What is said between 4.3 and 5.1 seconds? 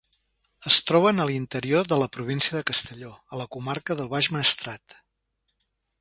Maestrat.